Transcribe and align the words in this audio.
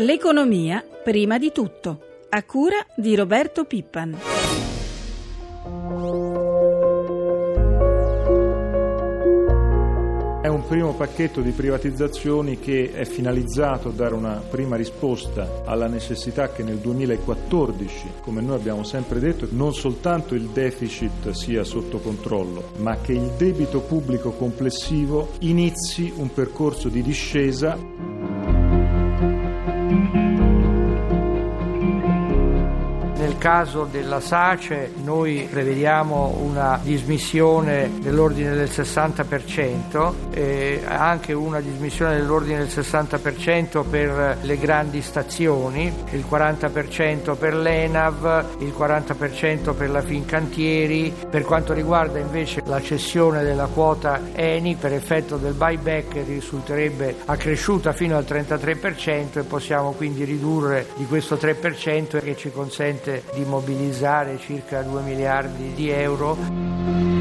L'economia 0.00 0.82
prima 1.04 1.36
di 1.36 1.52
tutto, 1.52 2.24
a 2.30 2.42
cura 2.44 2.78
di 2.96 3.14
Roberto 3.14 3.66
Pippan. 3.66 4.16
È 10.40 10.46
un 10.46 10.64
primo 10.66 10.94
pacchetto 10.94 11.42
di 11.42 11.50
privatizzazioni 11.50 12.58
che 12.58 12.92
è 12.94 13.04
finalizzato 13.04 13.90
a 13.90 13.92
dare 13.92 14.14
una 14.14 14.42
prima 14.48 14.76
risposta 14.76 15.60
alla 15.66 15.86
necessità 15.86 16.50
che 16.50 16.62
nel 16.62 16.78
2014, 16.78 18.12
come 18.22 18.40
noi 18.40 18.56
abbiamo 18.56 18.84
sempre 18.84 19.20
detto, 19.20 19.48
non 19.50 19.74
soltanto 19.74 20.34
il 20.34 20.48
deficit 20.48 21.28
sia 21.32 21.62
sotto 21.62 21.98
controllo, 21.98 22.70
ma 22.76 22.96
che 23.02 23.12
il 23.12 23.32
debito 23.36 23.80
pubblico 23.80 24.30
complessivo 24.30 25.32
inizi 25.40 26.10
un 26.16 26.32
percorso 26.32 26.88
di 26.88 27.02
discesa 27.02 27.76
caso 33.40 33.88
della 33.90 34.20
SACE 34.20 34.92
noi 35.02 35.48
prevediamo 35.50 36.40
una 36.42 36.78
dismissione 36.82 37.90
dell'ordine 38.00 38.54
del 38.54 38.68
60% 38.68 40.12
e 40.30 40.82
anche 40.86 41.32
una 41.32 41.60
dismissione 41.60 42.16
dell'ordine 42.16 42.58
del 42.58 42.68
60% 42.68 43.82
per 43.88 44.36
le 44.42 44.58
grandi 44.58 45.00
stazioni, 45.00 45.90
il 46.10 46.24
40% 46.30 47.34
per 47.34 47.54
l'ENAV, 47.54 48.56
il 48.58 48.74
40% 48.78 49.74
per 49.74 49.88
la 49.88 50.02
Fincantieri. 50.02 51.12
Per 51.30 51.42
quanto 51.42 51.72
riguarda 51.72 52.18
invece 52.18 52.60
la 52.66 52.82
cessione 52.82 53.42
della 53.42 53.68
quota 53.72 54.20
ENI 54.34 54.76
per 54.76 54.92
effetto 54.92 55.38
del 55.38 55.54
buyback 55.54 56.24
risulterebbe 56.26 57.16
accresciuta 57.24 57.94
fino 57.94 58.18
al 58.18 58.26
33% 58.28 59.38
e 59.38 59.42
possiamo 59.44 59.92
quindi 59.92 60.24
ridurre 60.24 60.88
di 60.96 61.06
questo 61.06 61.36
3% 61.36 62.20
che 62.22 62.36
ci 62.36 62.50
consente 62.50 63.28
di 63.32 63.44
mobilizzare 63.44 64.38
circa 64.38 64.82
2 64.82 65.02
miliardi 65.02 65.72
di 65.74 65.90
euro. 65.90 67.19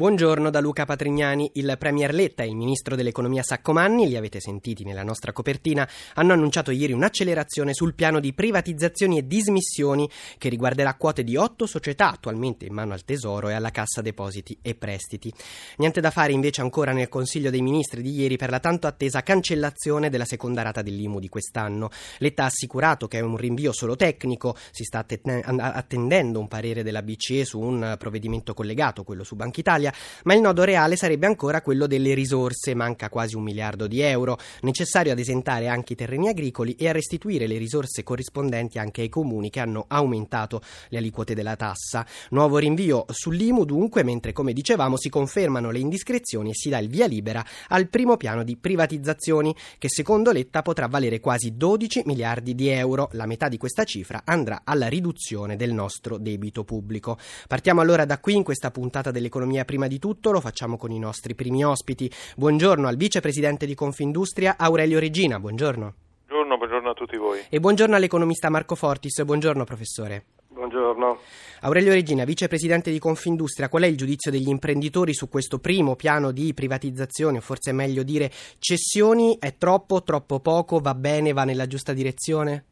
Buongiorno 0.00 0.48
da 0.48 0.60
Luca 0.60 0.86
Patrignani. 0.86 1.50
Il 1.56 1.76
Premier 1.78 2.14
Letta 2.14 2.42
e 2.42 2.46
il 2.46 2.56
Ministro 2.56 2.96
dell'Economia 2.96 3.42
Saccomanni, 3.42 4.08
li 4.08 4.16
avete 4.16 4.40
sentiti 4.40 4.82
nella 4.82 5.02
nostra 5.02 5.30
copertina, 5.30 5.86
hanno 6.14 6.32
annunciato 6.32 6.70
ieri 6.70 6.94
un'accelerazione 6.94 7.74
sul 7.74 7.92
piano 7.92 8.18
di 8.18 8.32
privatizzazioni 8.32 9.18
e 9.18 9.26
dismissioni 9.26 10.08
che 10.38 10.48
riguarderà 10.48 10.94
quote 10.94 11.22
di 11.22 11.36
otto 11.36 11.66
società 11.66 12.12
attualmente 12.12 12.64
in 12.64 12.72
mano 12.72 12.94
al 12.94 13.04
Tesoro 13.04 13.50
e 13.50 13.52
alla 13.52 13.70
Cassa 13.70 14.00
Depositi 14.00 14.58
e 14.62 14.74
Prestiti. 14.74 15.30
Niente 15.76 16.00
da 16.00 16.10
fare 16.10 16.32
invece 16.32 16.62
ancora 16.62 16.92
nel 16.92 17.10
Consiglio 17.10 17.50
dei 17.50 17.60
Ministri 17.60 18.00
di 18.00 18.18
ieri 18.18 18.38
per 18.38 18.48
la 18.48 18.58
tanto 18.58 18.86
attesa 18.86 19.22
cancellazione 19.22 20.08
della 20.08 20.24
seconda 20.24 20.62
rata 20.62 20.80
dell'IMU 20.80 21.20
di 21.20 21.28
quest'anno. 21.28 21.90
Letta 22.20 22.44
ha 22.44 22.46
assicurato 22.46 23.06
che 23.06 23.18
è 23.18 23.20
un 23.20 23.36
rinvio 23.36 23.70
solo 23.72 23.96
tecnico, 23.96 24.56
si 24.70 24.82
sta 24.82 25.04
attendendo 25.04 26.38
un 26.38 26.48
parere 26.48 26.82
della 26.82 27.02
BCE 27.02 27.44
su 27.44 27.60
un 27.60 27.96
provvedimento 27.98 28.54
collegato, 28.54 29.04
quello 29.04 29.24
su 29.24 29.36
Banca 29.36 29.60
Italia, 29.60 29.88
ma 30.24 30.34
il 30.34 30.40
nodo 30.40 30.64
reale 30.64 30.96
sarebbe 30.96 31.26
ancora 31.26 31.62
quello 31.62 31.86
delle 31.86 32.14
risorse, 32.14 32.74
manca 32.74 33.08
quasi 33.08 33.36
un 33.36 33.42
miliardo 33.42 33.86
di 33.86 34.00
euro, 34.00 34.38
necessario 34.62 35.12
ad 35.12 35.18
esentare 35.18 35.68
anche 35.68 35.92
i 35.94 35.96
terreni 35.96 36.28
agricoli 36.28 36.74
e 36.74 36.88
a 36.88 36.92
restituire 36.92 37.46
le 37.46 37.58
risorse 37.58 38.02
corrispondenti 38.02 38.78
anche 38.78 39.02
ai 39.02 39.08
comuni 39.08 39.50
che 39.50 39.60
hanno 39.60 39.84
aumentato 39.88 40.60
le 40.88 40.98
aliquote 40.98 41.34
della 41.34 41.56
tassa. 41.56 42.06
Nuovo 42.30 42.58
rinvio 42.58 43.06
sull'IMU 43.08 43.64
dunque, 43.64 44.02
mentre 44.02 44.32
come 44.32 44.52
dicevamo 44.52 44.96
si 44.96 45.08
confermano 45.08 45.70
le 45.70 45.78
indiscrezioni 45.78 46.50
e 46.50 46.54
si 46.54 46.68
dà 46.68 46.78
il 46.78 46.88
via 46.88 47.06
libera 47.06 47.44
al 47.68 47.88
primo 47.88 48.16
piano 48.16 48.42
di 48.42 48.56
privatizzazioni 48.56 49.54
che 49.78 49.88
secondo 49.88 50.32
Letta 50.32 50.62
potrà 50.62 50.86
valere 50.86 51.20
quasi 51.20 51.56
12 51.56 52.02
miliardi 52.06 52.54
di 52.54 52.68
euro. 52.68 53.08
La 53.12 53.26
metà 53.26 53.48
di 53.48 53.56
questa 53.56 53.84
cifra 53.84 54.22
andrà 54.24 54.62
alla 54.64 54.88
riduzione 54.88 55.56
del 55.56 55.72
nostro 55.72 56.18
debito 56.18 56.64
pubblico. 56.64 57.18
Partiamo 57.46 57.80
allora 57.80 58.04
da 58.04 58.18
qui 58.18 58.34
in 58.34 58.42
questa 58.42 58.70
puntata 58.70 59.10
dell'economia 59.10 59.64
prima 59.64 59.79
Prima 59.80 59.94
di 59.94 59.98
tutto 59.98 60.30
lo 60.30 60.42
facciamo 60.42 60.76
con 60.76 60.90
i 60.90 60.98
nostri 60.98 61.34
primi 61.34 61.64
ospiti. 61.64 62.10
Buongiorno 62.36 62.86
al 62.86 62.98
vicepresidente 62.98 63.64
di 63.64 63.74
Confindustria 63.74 64.56
Aurelio 64.58 64.98
Regina. 64.98 65.40
Buongiorno. 65.40 65.94
Buongiorno, 66.26 66.58
buongiorno 66.58 66.90
a 66.90 66.92
tutti 66.92 67.16
voi. 67.16 67.40
E 67.48 67.60
buongiorno 67.60 67.96
all'economista 67.96 68.50
Marco 68.50 68.74
Fortis. 68.74 69.22
Buongiorno 69.24 69.64
professore. 69.64 70.24
Buongiorno. 70.48 71.18
Aurelio 71.62 71.92
Regina, 71.92 72.24
vicepresidente 72.24 72.90
di 72.90 72.98
Confindustria, 72.98 73.70
qual 73.70 73.84
è 73.84 73.86
il 73.86 73.96
giudizio 73.96 74.30
degli 74.30 74.48
imprenditori 74.48 75.14
su 75.14 75.30
questo 75.30 75.58
primo 75.60 75.96
piano 75.96 76.30
di 76.30 76.52
privatizzazione, 76.52 77.38
o 77.38 77.40
forse 77.40 77.70
è 77.70 77.72
meglio 77.72 78.02
dire 78.02 78.30
cessioni? 78.58 79.38
È 79.38 79.56
troppo, 79.56 80.02
troppo 80.02 80.40
poco, 80.40 80.80
va 80.80 80.94
bene, 80.94 81.32
va 81.32 81.44
nella 81.44 81.66
giusta 81.66 81.94
direzione? 81.94 82.66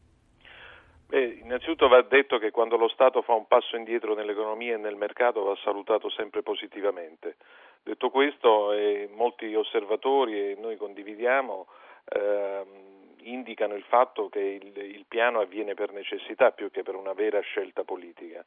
Beh, 1.09 1.39
innanzitutto 1.41 1.87
va 1.87 2.03
detto 2.03 2.37
che 2.37 2.51
quando 2.51 2.77
lo 2.77 2.87
Stato 2.87 3.23
fa 3.23 3.33
un 3.33 3.47
passo 3.47 3.75
indietro 3.75 4.13
nell'economia 4.13 4.75
e 4.75 4.77
nel 4.77 4.95
mercato 4.95 5.41
va 5.41 5.55
salutato 5.63 6.07
sempre 6.11 6.43
positivamente. 6.43 7.37
Detto 7.81 8.11
questo, 8.11 8.71
eh, 8.73 9.09
molti 9.11 9.55
osservatori 9.55 10.51
e 10.51 10.55
noi 10.59 10.77
condividiamo 10.77 11.65
eh, 12.09 12.63
indicano 13.23 13.73
il 13.73 13.85
fatto 13.85 14.29
che 14.29 14.39
il, 14.39 14.77
il 14.77 15.05
piano 15.07 15.39
avviene 15.39 15.73
per 15.73 15.93
necessità 15.93 16.51
più 16.51 16.69
che 16.69 16.83
per 16.83 16.93
una 16.93 17.13
vera 17.13 17.39
scelta 17.39 17.83
politica. 17.83 18.45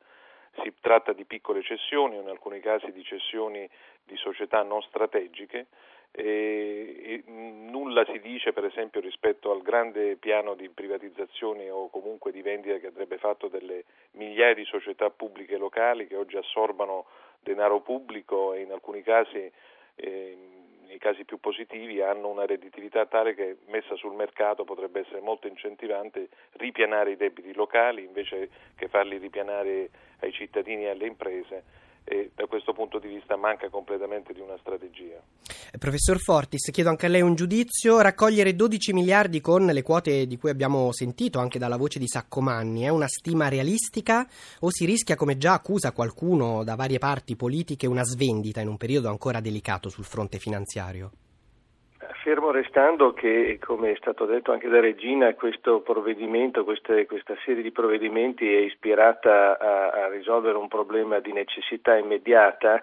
Si 0.62 0.72
tratta 0.80 1.12
di 1.12 1.24
piccole 1.24 1.62
cessioni, 1.62 2.16
in 2.16 2.28
alcuni 2.28 2.60
casi 2.60 2.92
di 2.92 3.02
cessioni 3.02 3.68
di 4.04 4.16
società 4.16 4.62
non 4.62 4.82
strategiche 4.82 5.66
e, 6.12 7.24
e 7.24 7.24
nulla 7.92 8.06
si 8.06 8.18
dice 8.20 8.54
per 8.54 8.64
esempio 8.64 9.02
rispetto 9.02 9.52
al 9.52 9.60
grande 9.60 10.16
piano 10.16 10.54
di 10.54 10.70
privatizzazione 10.70 11.68
o 11.68 11.90
comunque 11.90 12.32
di 12.32 12.40
vendita 12.40 12.78
che 12.78 12.86
andrebbe 12.86 13.18
fatto 13.18 13.48
delle 13.48 13.84
migliaia 14.12 14.54
di 14.54 14.64
società 14.64 15.10
pubbliche 15.10 15.58
locali 15.58 16.06
che 16.06 16.16
oggi 16.16 16.38
assorbano 16.38 17.04
denaro 17.40 17.80
pubblico 17.80 18.54
e 18.54 18.62
in 18.62 18.72
alcuni 18.72 19.02
casi 19.02 19.50
eh, 19.96 20.36
nei 20.86 20.96
casi 20.98 21.24
più 21.24 21.38
positivi 21.38 22.00
hanno 22.00 22.28
una 22.28 22.46
redditività 22.46 23.04
tale 23.04 23.34
che 23.34 23.58
messa 23.66 23.94
sul 23.96 24.14
mercato 24.14 24.64
potrebbe 24.64 25.00
essere 25.00 25.20
molto 25.20 25.46
incentivante 25.46 26.28
ripianare 26.52 27.10
i 27.10 27.16
debiti 27.16 27.52
locali 27.52 28.04
invece 28.04 28.48
che 28.74 28.88
farli 28.88 29.18
ripianare 29.18 29.90
ai 30.20 30.32
cittadini 30.32 30.84
e 30.84 30.88
alle 30.88 31.06
imprese 31.06 31.80
e 32.04 32.30
da 32.34 32.46
questo 32.46 32.72
punto 32.72 32.98
di 32.98 33.08
vista 33.08 33.36
manca 33.36 33.68
completamente 33.68 34.32
di 34.32 34.40
una 34.40 34.56
strategia. 34.58 35.20
Professor 35.78 36.18
Fortis, 36.18 36.70
chiedo 36.70 36.90
anche 36.90 37.06
a 37.06 37.08
lei 37.08 37.22
un 37.22 37.34
giudizio. 37.34 38.00
Raccogliere 38.00 38.54
12 38.54 38.92
miliardi 38.92 39.40
con 39.40 39.64
le 39.64 39.82
quote 39.82 40.26
di 40.26 40.36
cui 40.36 40.50
abbiamo 40.50 40.92
sentito 40.92 41.38
anche 41.38 41.58
dalla 41.58 41.76
voce 41.76 41.98
di 41.98 42.06
Saccomanni 42.06 42.82
è 42.82 42.88
una 42.88 43.08
stima 43.08 43.48
realistica 43.48 44.26
o 44.60 44.70
si 44.70 44.84
rischia, 44.84 45.16
come 45.16 45.38
già 45.38 45.54
accusa 45.54 45.92
qualcuno 45.92 46.64
da 46.64 46.74
varie 46.74 46.98
parti 46.98 47.36
politiche, 47.36 47.86
una 47.86 48.04
svendita 48.04 48.60
in 48.60 48.68
un 48.68 48.76
periodo 48.76 49.08
ancora 49.08 49.40
delicato 49.40 49.88
sul 49.88 50.04
fronte 50.04 50.38
finanziario? 50.38 51.12
Fermo 52.22 52.52
restando 52.52 53.12
che, 53.12 53.58
come 53.60 53.90
è 53.90 53.96
stato 53.96 54.26
detto 54.26 54.52
anche 54.52 54.68
da 54.68 54.78
Regina, 54.78 55.34
questo 55.34 55.80
provvedimento, 55.80 56.62
queste, 56.62 57.04
questa 57.04 57.34
serie 57.44 57.64
di 57.64 57.72
provvedimenti 57.72 58.46
è 58.46 58.60
ispirata 58.60 59.58
a, 59.58 59.88
a, 59.88 60.08
risolvere 60.08 60.56
un 60.56 60.68
problema 60.68 61.18
di 61.18 61.32
necessità 61.32 61.96
immediata, 61.96 62.80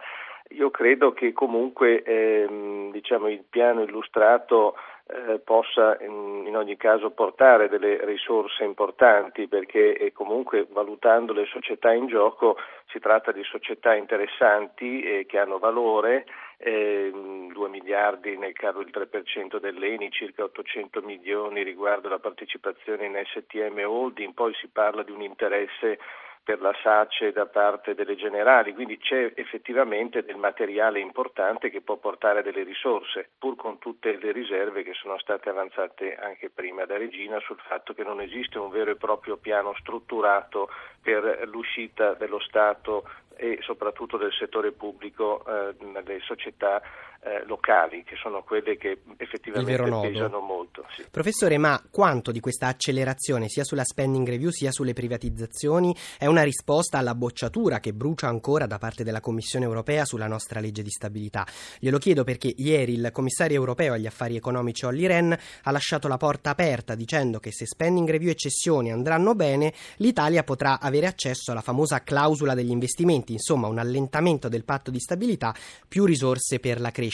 io 0.50 0.70
credo 0.72 1.14
che 1.14 1.32
comunque 1.32 2.04
ehm, 2.04 2.92
diciamo, 2.92 3.30
il 3.30 3.46
piano 3.50 3.82
illustrato 3.82 4.76
eh, 5.08 5.40
possa 5.40 5.98
in, 6.02 6.44
in, 6.46 6.58
ogni 6.58 6.76
caso 6.76 7.12
portare 7.12 7.70
delle 7.70 8.04
risorse 8.04 8.66
importanti 8.66 9.48
perché 9.48 9.96
eh, 9.96 10.12
comunque 10.12 10.68
valutando 10.70 11.32
le 11.32 11.46
società 11.46 11.94
in 11.94 12.08
gioco 12.08 12.58
si 12.88 13.00
tratta 13.00 13.32
di 13.32 13.44
società 13.44 13.96
interessanti 13.96 15.02
e 15.02 15.26
che 15.26 15.40
hanno 15.40 15.60
valore 15.60 16.26
eh, 16.62 17.10
2 17.12 17.70
miliardi 17.70 18.38
nel 18.38 18.54
caso 18.54 18.84
del 18.84 18.92
3% 18.92 19.60
dell'ENI, 19.60 20.12
circa 20.12 20.44
800 20.44 21.02
milioni 21.02 21.64
riguardo 21.64 22.10
la 22.10 22.20
partecipazione 22.20 23.06
in 23.06 23.22
STM 23.26 23.82
Holding, 23.86 24.34
poi 24.34 24.54
si 24.56 24.68
parla 24.68 25.04
di 25.04 25.12
un 25.12 25.22
interesse 25.22 26.00
per 26.44 26.62
la 26.62 26.74
SACE 26.82 27.32
da 27.32 27.46
parte 27.46 27.94
delle 27.94 28.16
generali, 28.16 28.74
quindi 28.74 28.98
c'è 28.98 29.34
effettivamente 29.36 30.24
del 30.24 30.38
materiale 30.38 31.00
importante 31.00 31.70
che 31.70 31.82
può 31.82 31.98
portare 31.98 32.42
delle 32.42 32.64
risorse, 32.64 33.30
pur 33.38 33.56
con 33.56 33.78
tutte 33.78 34.18
le 34.18 34.32
riserve 34.32 34.84
che 34.84 34.94
sono 34.94 35.18
state 35.20 35.50
avanzate 35.50 36.16
anche 36.16 36.50
prima 36.50 36.86
da 36.86 36.98
Regina 36.98 37.40
sul 37.40 37.60
fatto 37.60 37.94
che 37.94 38.04
non 38.04 38.20
esiste 38.22 38.58
un 38.58 38.70
vero 38.70 38.92
e 38.92 38.96
proprio 38.96 39.38
piano 39.38 39.74
strutturato 39.76 40.70
per 41.02 41.48
l'uscita 41.48 42.14
dello 42.14 42.40
Stato 42.40 43.04
e 43.36 43.60
soprattutto 43.62 44.18
del 44.18 44.34
settore 44.34 44.74
pubblico 44.74 45.46
eh, 45.46 45.74
nelle 45.86 46.20
società 46.20 46.82
eh, 47.22 47.46
locali, 47.46 48.04
che 48.04 48.16
sono 48.16 48.44
quelle 48.44 48.78
che 48.78 49.02
effettivamente 49.18 49.76
pesano 50.12 50.40
molto. 50.40 50.84
fermarsi. 50.90 51.08
Professore, 51.10 51.58
ma 51.58 51.82
quanto 51.90 52.32
di 52.32 52.40
questa 52.40 52.68
accelerazione 52.68 53.48
sia 53.48 53.64
sulla 53.64 53.84
spending 53.84 54.28
review 54.28 54.50
sia 54.50 54.72
sulle 54.72 54.94
privatizzazioni 54.94 55.96
è 56.18 56.26
una 56.26 56.44
risposta 56.44 56.98
alla 56.98 57.16
bocciatura 57.16 57.80
che 57.80 57.94
brucia 57.94 58.28
ancora 58.28 58.66
da 58.66 58.78
parte 58.78 59.04
della 59.04 59.22
Commissione 59.22 59.66
europea 59.66 60.06
sulla 60.06 60.28
nostra 60.28 60.60
legge 60.60 60.82
di 60.82 60.90
stabilità? 60.90 61.46
Glielo 61.80 61.98
chiedo 61.98 62.24
perché 62.24 62.54
ieri 62.56 62.94
il 62.94 63.10
commissario 63.12 63.58
europeo 63.58 63.94
agli 63.94 64.08
affari 64.08 64.36
economici 64.36 64.86
Olli 64.86 65.08
Ren 65.08 65.38
ha 65.64 65.72
lasciato 65.72 66.08
la 66.08 66.18
porta 66.18 66.50
aperta 66.50 66.96
dicendo 66.96 67.40
che 67.40 67.52
se 67.52 67.66
spending 67.66 68.10
review 68.10 68.32
e 68.32 68.36
cessioni 68.36 68.92
andranno 68.92 69.36
bene, 69.36 69.74
l'Italia 69.98 70.44
potrà 70.44 70.80
avere 70.80 71.08
accesso 71.08 71.52
alla 71.52 71.62
famosa 71.62 72.04
clausola 72.04 72.54
degli 72.54 72.72
investimenti, 72.72 73.34
insomma 73.34 73.68
un 73.68 73.78
allentamento 73.78 74.48
del 74.48 74.66
patto 74.66 74.92
di 74.92 75.00
stabilità, 75.00 75.54
più 75.88 76.06
risorse 76.06 76.60
per 76.60 76.80
la 76.80 76.92
crescita. 76.92 77.09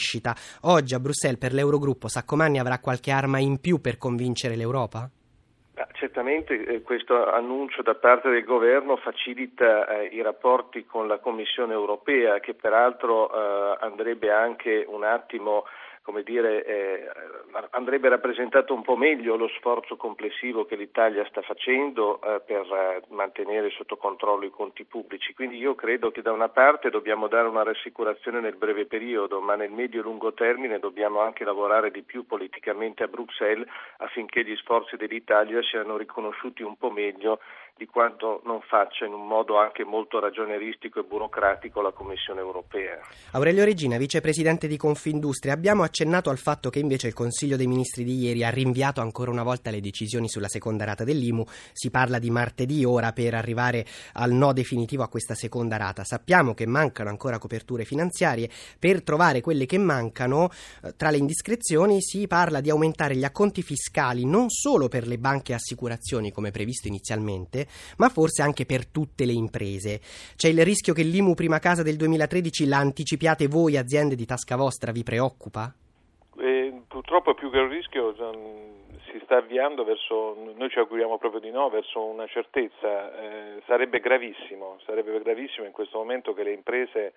Oggi 0.62 0.94
a 0.94 1.00
Bruxelles 1.00 1.38
per 1.38 1.52
l'Eurogruppo 1.52 2.08
Saccomanni 2.08 2.58
avrà 2.58 2.78
qualche 2.78 3.10
arma 3.10 3.38
in 3.38 3.60
più 3.60 3.80
per 3.80 3.98
convincere 3.98 4.56
l'Europa? 4.56 5.08
Certamente 5.92 6.64
eh, 6.64 6.82
questo 6.82 7.30
annuncio 7.30 7.82
da 7.82 7.94
parte 7.94 8.30
del 8.30 8.44
governo 8.44 8.96
facilita 8.96 9.86
eh, 9.88 10.06
i 10.06 10.22
rapporti 10.22 10.84
con 10.84 11.06
la 11.06 11.18
Commissione 11.18 11.72
europea 11.72 12.38
che 12.40 12.54
peraltro 12.54 13.30
eh, 13.30 13.78
andrebbe 13.80 14.30
anche 14.30 14.84
un 14.86 15.04
attimo 15.04 15.64
come 16.06 16.22
dire, 16.22 16.64
eh, 16.64 17.10
andrebbe 17.70 18.08
rappresentato 18.08 18.72
un 18.72 18.82
po' 18.82 18.94
meglio 18.94 19.34
lo 19.34 19.48
sforzo 19.48 19.96
complessivo 19.96 20.64
che 20.64 20.76
l'Italia 20.76 21.26
sta 21.26 21.42
facendo 21.42 22.20
eh, 22.20 22.40
per 22.46 22.60
eh, 22.60 23.02
mantenere 23.08 23.70
sotto 23.70 23.96
controllo 23.96 24.44
i 24.44 24.50
conti 24.50 24.84
pubblici. 24.84 25.34
Quindi 25.34 25.56
io 25.56 25.74
credo 25.74 26.12
che 26.12 26.22
da 26.22 26.30
una 26.30 26.48
parte 26.48 26.90
dobbiamo 26.90 27.26
dare 27.26 27.48
una 27.48 27.64
rassicurazione 27.64 28.38
nel 28.38 28.54
breve 28.54 28.86
periodo, 28.86 29.40
ma 29.40 29.56
nel 29.56 29.72
medio 29.72 29.98
e 29.98 30.04
lungo 30.04 30.32
termine 30.32 30.78
dobbiamo 30.78 31.18
anche 31.18 31.42
lavorare 31.42 31.90
di 31.90 32.02
più 32.02 32.24
politicamente 32.24 33.02
a 33.02 33.08
Bruxelles 33.08 33.66
affinché 33.96 34.44
gli 34.44 34.54
sforzi 34.54 34.94
dell'Italia 34.94 35.60
siano 35.64 35.96
riconosciuti 35.96 36.62
un 36.62 36.76
po' 36.76 36.92
meglio 36.92 37.40
di 37.76 37.84
quanto 37.84 38.40
non 38.46 38.62
faccia 38.62 39.04
in 39.04 39.12
un 39.12 39.26
modo 39.26 39.58
anche 39.58 39.84
molto 39.84 40.18
ragionieristico 40.18 41.00
e 41.00 41.02
burocratico 41.02 41.82
la 41.82 41.92
Commissione 41.92 42.40
europea. 42.40 43.00
Aurelio 43.32 43.64
Regina, 43.64 43.98
vicepresidente 43.98 44.66
di 44.66 44.78
Confindustria, 44.78 45.52
abbiamo 45.52 45.82
accennato 45.82 46.30
al 46.30 46.38
fatto 46.38 46.70
che 46.70 46.78
invece 46.78 47.08
il 47.08 47.12
Consiglio 47.12 47.56
dei 47.56 47.66
Ministri 47.66 48.02
di 48.02 48.16
ieri 48.16 48.44
ha 48.44 48.48
rinviato 48.48 49.02
ancora 49.02 49.30
una 49.30 49.42
volta 49.42 49.70
le 49.70 49.82
decisioni 49.82 50.26
sulla 50.26 50.48
seconda 50.48 50.86
rata 50.86 51.04
dell'IMU. 51.04 51.44
Si 51.72 51.90
parla 51.90 52.18
di 52.18 52.30
martedì 52.30 52.82
ora 52.82 53.12
per 53.12 53.34
arrivare 53.34 53.84
al 54.14 54.30
no 54.30 54.54
definitivo 54.54 55.02
a 55.02 55.08
questa 55.08 55.34
seconda 55.34 55.76
rata. 55.76 56.02
Sappiamo 56.02 56.54
che 56.54 56.64
mancano 56.64 57.10
ancora 57.10 57.38
coperture 57.38 57.84
finanziarie. 57.84 58.48
Per 58.78 59.02
trovare 59.02 59.42
quelle 59.42 59.66
che 59.66 59.76
mancano, 59.76 60.48
eh, 60.82 60.96
tra 60.96 61.10
le 61.10 61.18
indiscrezioni 61.18 62.00
si 62.00 62.26
parla 62.26 62.62
di 62.62 62.70
aumentare 62.70 63.16
gli 63.16 63.24
acconti 63.24 63.60
fiscali 63.60 64.24
non 64.24 64.48
solo 64.48 64.88
per 64.88 65.06
le 65.06 65.18
banche 65.18 65.52
e 65.52 65.56
assicurazioni 65.56 66.32
come 66.32 66.50
previsto 66.50 66.88
inizialmente, 66.88 67.64
ma 67.98 68.08
forse 68.08 68.42
anche 68.42 68.66
per 68.66 68.86
tutte 68.86 69.24
le 69.24 69.32
imprese. 69.32 70.00
C'è 70.36 70.48
il 70.48 70.64
rischio 70.64 70.94
che 70.94 71.02
l'IMU 71.02 71.34
prima 71.34 71.58
casa 71.58 71.82
del 71.82 71.96
2013 71.96 72.66
la 72.66 72.78
anticipiate 72.78 73.46
voi 73.48 73.76
aziende 73.76 74.14
di 74.14 74.26
tasca 74.26 74.56
vostra, 74.56 74.92
vi 74.92 75.02
preoccupa? 75.02 75.72
Eh, 76.38 76.82
purtroppo 76.88 77.34
più 77.34 77.50
che 77.50 77.58
un 77.58 77.68
rischio 77.68 78.14
si 79.10 79.20
sta 79.24 79.38
avviando 79.38 79.84
verso, 79.84 80.36
noi 80.54 80.68
ci 80.68 80.78
auguriamo 80.78 81.18
proprio 81.18 81.40
di 81.40 81.50
no, 81.50 81.68
verso 81.68 82.04
una 82.04 82.26
certezza. 82.26 83.12
Eh, 83.20 83.62
sarebbe 83.66 84.00
gravissimo, 84.00 84.78
sarebbe 84.84 85.18
gravissimo 85.20 85.66
in 85.66 85.72
questo 85.72 85.98
momento 85.98 86.34
che 86.34 86.42
le 86.42 86.52
imprese 86.52 87.12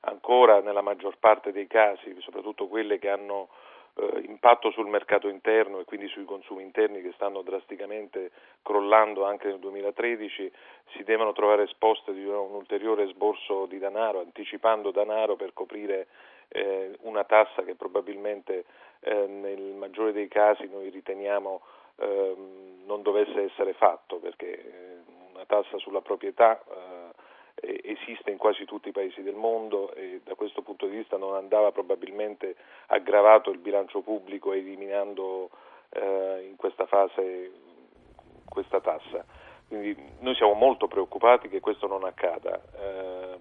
ancora 0.00 0.60
nella 0.60 0.82
maggior 0.82 1.16
parte 1.18 1.52
dei 1.52 1.66
casi, 1.66 2.14
soprattutto 2.20 2.66
quelle 2.66 2.98
che 2.98 3.08
hanno 3.08 3.48
eh, 3.96 4.22
impatto 4.26 4.70
sul 4.70 4.86
mercato 4.88 5.28
interno 5.28 5.78
e 5.80 5.84
quindi 5.84 6.08
sui 6.08 6.24
consumi 6.24 6.62
interni 6.62 7.00
che 7.02 7.12
stanno 7.14 7.42
drasticamente 7.42 8.30
crollando 8.62 9.24
anche 9.24 9.48
nel 9.48 9.58
2013, 9.58 10.52
si 10.96 11.04
devono 11.04 11.32
trovare 11.32 11.64
esposte 11.64 12.12
di 12.12 12.24
un 12.24 12.54
ulteriore 12.54 13.06
sborso 13.08 13.66
di 13.66 13.78
denaro, 13.78 14.20
anticipando 14.20 14.90
denaro 14.90 15.36
per 15.36 15.52
coprire 15.52 16.08
eh, 16.48 16.96
una 17.02 17.24
tassa 17.24 17.62
che 17.62 17.74
probabilmente 17.74 18.64
eh, 19.00 19.26
nel 19.26 19.74
maggiore 19.74 20.12
dei 20.12 20.28
casi 20.28 20.68
noi 20.68 20.90
riteniamo 20.90 21.60
ehm, 21.96 22.82
non 22.86 23.02
dovesse 23.02 23.44
essere 23.44 23.72
fatto 23.74 24.16
perché 24.16 24.52
eh, 24.52 24.98
una 25.32 25.44
tassa 25.46 25.78
sulla 25.78 26.00
proprietà 26.00 26.62
eh, 27.64 27.80
esiste 27.84 28.30
in 28.30 28.36
quasi 28.36 28.64
tutti 28.64 28.88
i 28.88 28.92
paesi 28.92 29.22
del 29.22 29.34
mondo 29.34 29.92
e 29.94 30.20
da 30.24 30.34
questo 30.34 30.62
punto 30.62 30.86
di 30.86 30.96
vista 30.96 31.16
non 31.16 31.34
andava 31.34 31.72
probabilmente 31.72 32.56
aggravato 32.86 33.50
il 33.50 33.58
bilancio 33.58 34.00
pubblico 34.00 34.52
eliminando 34.52 35.50
eh, 35.90 36.46
in 36.48 36.56
questa 36.56 36.86
fase 36.86 37.50
questa 38.48 38.80
tassa. 38.80 39.24
Quindi 39.66 39.96
noi 40.20 40.34
siamo 40.34 40.52
molto 40.52 40.86
preoccupati 40.86 41.48
che 41.48 41.60
questo 41.60 41.86
non 41.86 42.04
accada. 42.04 42.60
Eh, 42.78 43.36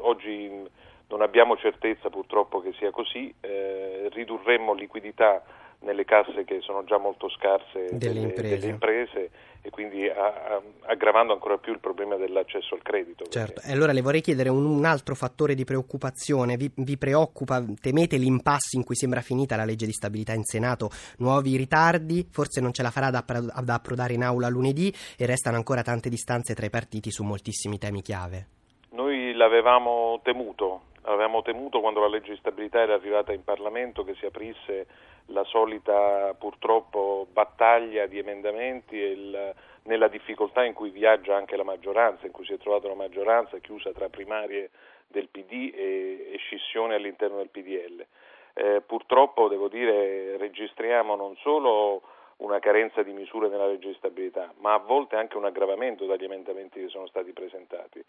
oggi 0.00 0.66
non 1.08 1.22
abbiamo 1.22 1.56
certezza 1.56 2.10
purtroppo 2.10 2.60
che 2.60 2.72
sia 2.74 2.90
così, 2.90 3.32
eh, 3.40 4.08
ridurremmo 4.10 4.72
liquidità 4.74 5.42
nelle 5.80 6.04
casse 6.04 6.44
che 6.44 6.60
sono 6.60 6.84
già 6.84 6.98
molto 6.98 7.28
scarse 7.30 7.86
delle, 7.92 7.98
delle, 7.98 8.20
imprese. 8.20 8.58
delle 8.58 8.72
imprese. 8.72 9.30
e 9.62 9.70
quindi 9.70 10.08
a, 10.08 10.14
a, 10.14 10.62
aggravando 10.86 11.32
ancora 11.32 11.58
più 11.58 11.72
il 11.72 11.78
problema 11.78 12.16
dell'accesso 12.16 12.74
al 12.74 12.82
credito. 12.82 13.24
Certo, 13.26 13.54
perché... 13.54 13.68
e 13.68 13.72
allora 13.72 13.92
le 13.92 14.00
vorrei 14.00 14.20
chiedere 14.20 14.48
un, 14.48 14.64
un 14.64 14.84
altro 14.84 15.14
fattore 15.14 15.54
di 15.54 15.64
preoccupazione, 15.64 16.56
vi, 16.56 16.70
vi, 16.74 16.96
preoccupa, 16.96 17.62
temete 17.80 18.16
l'impasse 18.16 18.76
in 18.76 18.84
cui 18.84 18.96
sembra 18.96 19.20
finita 19.20 19.56
la 19.56 19.64
legge 19.64 19.86
di 19.86 19.92
stabilità 19.92 20.32
in 20.32 20.44
Senato, 20.44 20.90
nuovi 21.18 21.56
ritardi, 21.56 22.26
forse 22.30 22.60
non 22.60 22.72
ce 22.72 22.82
la 22.82 22.90
farà 22.90 23.10
da, 23.10 23.24
da 23.62 23.74
approdare 23.74 24.14
in 24.14 24.22
aula 24.22 24.48
lunedì 24.48 24.92
e 25.16 25.26
restano 25.26 25.56
ancora 25.56 25.82
tante 25.82 26.08
distanze 26.08 26.54
tra 26.54 26.66
i 26.66 26.70
partiti 26.70 27.10
su 27.10 27.22
moltissimi 27.22 27.78
temi 27.78 28.02
chiave. 28.02 28.46
Noi 28.90 29.34
l'avevamo 29.34 30.20
temuto, 30.22 30.82
avevamo 31.08 31.42
temuto 31.42 31.80
quando 31.80 32.00
la 32.00 32.08
legge 32.08 32.32
di 32.32 32.38
stabilità 32.38 32.80
era 32.80 32.94
arrivata 32.94 33.32
in 33.32 33.42
Parlamento 33.42 34.04
che 34.04 34.14
si 34.14 34.26
aprisse 34.26 34.86
la 35.26 35.44
solita 35.44 36.34
purtroppo 36.38 37.26
battaglia 37.32 38.06
di 38.06 38.18
emendamenti 38.18 39.02
e 39.02 39.06
il, 39.08 39.54
nella 39.84 40.08
difficoltà 40.08 40.64
in 40.64 40.74
cui 40.74 40.90
viaggia 40.90 41.36
anche 41.36 41.56
la 41.56 41.64
maggioranza, 41.64 42.26
in 42.26 42.32
cui 42.32 42.44
si 42.44 42.52
è 42.52 42.58
trovata 42.58 42.88
la 42.88 42.94
maggioranza 42.94 43.58
chiusa 43.58 43.92
tra 43.92 44.08
primarie 44.08 44.70
del 45.06 45.28
PD 45.28 45.72
e, 45.74 46.30
e 46.32 46.36
scissione 46.38 46.94
all'interno 46.94 47.38
del 47.38 47.48
PDL. 47.48 48.06
Eh, 48.54 48.82
purtroppo 48.84 49.48
devo 49.48 49.68
dire 49.68 50.36
registriamo 50.36 51.14
non 51.16 51.36
solo 51.36 52.02
una 52.38 52.58
carenza 52.60 53.02
di 53.02 53.12
misure 53.12 53.48
nella 53.48 53.66
legge 53.66 53.88
di 53.88 53.94
stabilità, 53.94 54.52
ma 54.58 54.74
a 54.74 54.78
volte 54.78 55.16
anche 55.16 55.36
un 55.36 55.44
aggravamento 55.44 56.06
dagli 56.06 56.24
emendamenti 56.24 56.80
che 56.80 56.88
sono 56.88 57.06
stati 57.06 57.32
presentati. 57.32 58.04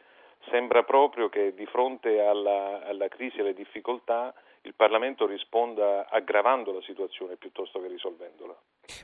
Sembra 0.50 0.84
proprio 0.84 1.30
che 1.30 1.54
di 1.54 1.66
fronte 1.66 2.22
alla, 2.22 2.84
alla 2.84 3.08
crisi 3.08 3.38
e 3.38 3.42
alle 3.42 3.54
difficoltà 3.54 4.34
il 4.64 4.74
Parlamento 4.76 5.26
risponda 5.26 6.08
aggravando 6.10 6.74
la 6.74 6.81
situazione 6.81 7.38
piuttosto 7.38 7.80
che 7.81 7.88
risolvendola. 7.88 8.56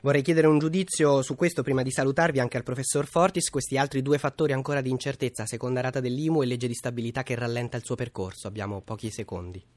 Vorrei 0.02 0.22
chiedere 0.22 0.46
un 0.46 0.58
giudizio 0.58 1.22
su 1.22 1.34
questo 1.34 1.62
prima 1.62 1.82
di 1.82 1.90
salutarvi 1.90 2.40
anche 2.40 2.56
al 2.56 2.62
professor 2.62 3.06
Fortis, 3.06 3.50
questi 3.50 3.78
altri 3.78 4.02
due 4.02 4.18
fattori 4.18 4.52
ancora 4.52 4.80
di 4.80 4.90
incertezza, 4.90 5.46
seconda 5.46 5.80
rata 5.80 6.00
dell'IMU 6.00 6.42
e 6.42 6.46
legge 6.46 6.66
di 6.66 6.74
stabilità 6.74 7.22
che 7.22 7.34
rallenta 7.34 7.76
il 7.76 7.84
suo 7.84 7.94
percorso. 7.94 8.48
Abbiamo 8.48 8.82
pochi 8.82 9.10
secondi. 9.10 9.75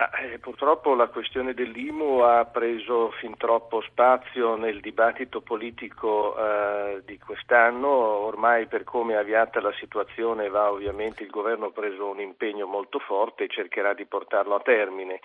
Eh, 0.00 0.38
purtroppo 0.38 0.94
la 0.94 1.08
questione 1.08 1.52
dell'IMU 1.52 2.20
ha 2.20 2.46
preso 2.46 3.10
fin 3.20 3.36
troppo 3.36 3.82
spazio 3.82 4.56
nel 4.56 4.80
dibattito 4.80 5.42
politico 5.42 6.34
eh, 6.38 7.02
di 7.04 7.18
quest'anno, 7.18 7.88
ormai 7.88 8.64
per 8.64 8.82
come 8.84 9.12
è 9.12 9.16
avviata 9.18 9.60
la 9.60 9.74
situazione 9.74 10.48
va 10.48 10.70
ovviamente 10.70 11.22
il 11.22 11.28
governo 11.28 11.66
ha 11.66 11.70
preso 11.70 12.08
un 12.08 12.18
impegno 12.18 12.66
molto 12.66 12.98
forte 12.98 13.44
e 13.44 13.48
cercherà 13.48 13.92
di 13.92 14.06
portarlo 14.06 14.54
a 14.54 14.60
termine. 14.60 15.20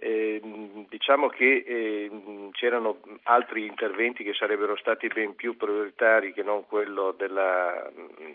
Eh, 0.00 0.40
diciamo 0.88 1.26
che 1.28 1.64
eh, 1.66 2.50
c'erano 2.52 3.00
altri 3.24 3.66
interventi 3.66 4.22
che 4.22 4.32
sarebbero 4.32 4.76
stati 4.76 5.08
ben 5.08 5.34
più 5.34 5.56
prioritari 5.56 6.32
che 6.32 6.44
non 6.44 6.66
quello 6.66 7.10
della, 7.10 7.90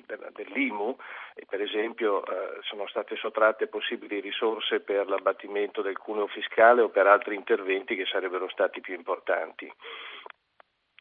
della, 0.05 0.29
dell'IMU, 0.34 0.98
e 1.34 1.46
per 1.48 1.62
esempio 1.62 2.25
eh, 2.25 2.60
sono 2.63 2.86
state 2.88 3.15
sottratte 3.15 3.67
possibili 3.67 4.20
risorse 4.20 4.82
per 4.82 5.08
l'abbattimento 5.08 5.82
del 5.82 5.98
cuneo 5.98 6.27
fiscale 6.27 6.82
o 6.82 6.89
per 6.89 7.08
altri 7.08 7.36
interventi 7.36 7.96
che 7.96 8.05
sarebbero 8.05 8.50
stati 8.50 8.82
più 8.82 8.93
importanti. 8.93 9.72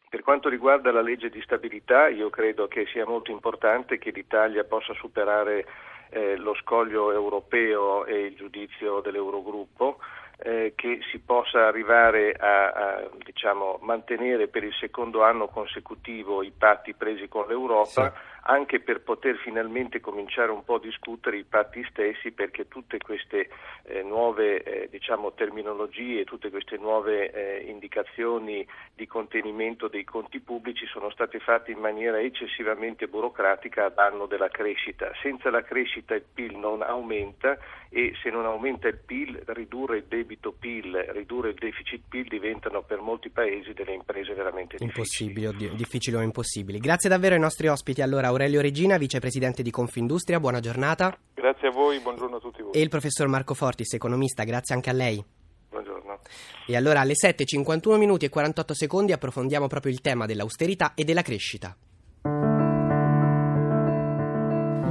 Per 0.09 0.23
quanto 0.23 0.49
riguarda 0.49 0.93
la 0.93 1.03
legge 1.03 1.29
di 1.29 1.43
stabilità, 1.43 2.07
io 2.07 2.31
credo 2.31 2.69
che 2.69 2.87
sia 2.87 3.05
molto 3.05 3.33
importante 3.33 3.99
che 3.99 4.13
l'Italia 4.13 4.63
possa 4.63 4.93
superare 4.95 5.67
eh, 6.11 6.37
lo 6.37 6.55
scoglio 6.55 7.11
europeo 7.11 8.05
e 8.05 8.27
il 8.27 8.37
giudizio 8.37 9.01
dell'Eurogruppo 9.01 9.99
eh, 10.45 10.73
che 10.75 10.99
si 11.11 11.19
possa 11.21 11.67
arrivare 11.67 12.33
a, 12.33 12.71
a 12.71 13.11
diciamo, 13.25 13.79
mantenere 13.83 14.49
per 14.49 14.65
il 14.65 14.75
secondo 14.75 15.23
anno 15.23 15.47
consecutivo 15.49 16.43
i 16.43 16.53
patti 16.57 16.95
presi 16.95 17.29
con 17.29 17.47
l'Europa, 17.47 18.13
sì. 18.13 18.42
Anche 18.43 18.81
per 18.81 19.03
poter 19.03 19.37
finalmente 19.37 20.01
cominciare 20.01 20.51
un 20.51 20.65
po' 20.65 20.77
a 20.77 20.81
discutere 20.81 21.37
i 21.37 21.45
patti 21.45 21.85
stessi 21.91 22.33
perché 22.33 22.67
tutte 22.67 22.99
queste 22.99 23.49
eh, 23.85 24.03
nuove 24.03 24.63
eh, 24.63 24.89
diciamo, 24.91 25.33
terminologie, 25.33 26.25
tutte 26.25 26.51
queste 26.51 26.77
nuove 26.77 27.31
eh, 27.31 27.65
indicazioni 27.69 28.67
di 28.95 29.07
contenimento 29.07 29.89
dei 29.89 30.05
conti 30.05 30.41
pubblici 30.41 30.87
sono 30.87 31.11
state 31.11 31.39
fatte 31.39 31.71
in 31.71 31.79
maniera 31.79 32.19
eccessivamente 32.21 33.07
burocratica 33.07 33.87
a 33.87 33.91
danno 33.91 34.27
della 34.27 34.49
crescita. 34.49 35.11
Senza 35.23 35.51
la 35.51 35.63
crescita 35.63 36.15
il 36.15 36.25
PIL 36.33 36.57
non 36.57 36.83
aumenta 36.83 37.59
e 37.89 38.15
se 38.23 38.31
non 38.31 38.47
aumenta 38.47 38.89
il 38.89 38.99
PIL 39.05 39.43
ridurre 39.47 39.99
il 39.99 40.05
debito 40.09 40.53
PIL, 40.53 40.97
ridurre 41.11 41.51
il 41.51 41.57
deficit 41.57 42.03
PIL 42.09 42.27
diventano 42.27 42.83
per 42.83 43.01
molti 43.01 43.29
paesi 43.29 43.73
delle 43.73 43.93
imprese 43.93 44.33
veramente 44.35 44.77
difficili. 44.79 45.75
difficili 45.75 46.17
o 46.17 46.23
impossibili. 46.23 46.79
Grazie 46.79 47.09
davvero 47.09 47.35
ai 47.35 47.41
nostri 47.41 47.69
ospiti. 47.69 48.03
Allora 48.03 48.32
Aurelio 48.33 48.61
Regina, 48.63 48.97
vicepresidente 48.97 49.63
di 49.63 49.71
Confindustria, 49.71 50.41
buona 50.41 50.59
giornata. 50.61 51.15
Grazie 51.35 51.69
a 51.69 51.71
voi, 51.71 51.99
buongiorno 52.01 52.37
a 52.37 52.41
tutti 52.41 52.63
voi. 52.63 52.73
E 52.73 52.81
il 52.81 52.89
professor 52.89 53.29
Marco 53.29 53.53
Fortis, 53.55 53.93
economista, 53.93 54.43
grazie 54.45 54.75
anche 54.75 54.91
a 54.91 54.95
lei. 54.95 55.23
Buongiorno. 55.69 56.21
E 56.67 56.77
allora 56.77 57.01
alle 57.01 57.13
7.51 57.13 57.99
minuti 57.99 58.25
e 58.25 58.29
48 58.31 58.75
secondi 58.75 59.13
approfondiamo 59.13 59.67
proprio 59.67 59.93
il 59.93 60.01
tema 60.01 60.27
dell'austerità 60.27 60.95
e 60.95 61.05
della 61.05 61.23
crescita. 61.23 61.77